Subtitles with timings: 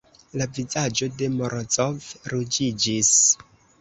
[0.41, 3.13] La vizaĝo de Morozov ruĝiĝis.